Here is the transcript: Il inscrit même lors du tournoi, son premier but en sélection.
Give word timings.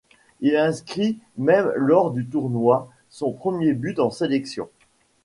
Il 0.39 0.55
inscrit 0.55 1.19
même 1.37 1.71
lors 1.75 2.09
du 2.09 2.25
tournoi, 2.25 2.89
son 3.11 3.31
premier 3.33 3.73
but 3.75 3.99
en 3.99 4.09
sélection. 4.09 4.67